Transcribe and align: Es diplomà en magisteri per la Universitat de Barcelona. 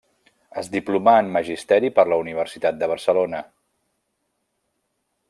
Es 0.61 0.69
diplomà 0.75 1.13
en 1.23 1.29
magisteri 1.35 1.91
per 1.99 2.05
la 2.13 2.19
Universitat 2.25 2.79
de 2.81 2.91
Barcelona. 2.95 3.43